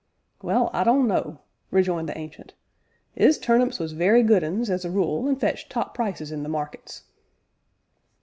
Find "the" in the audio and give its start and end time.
2.09-2.17, 6.41-6.49